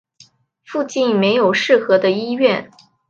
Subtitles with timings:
[0.65, 2.71] 附近没有适合的医院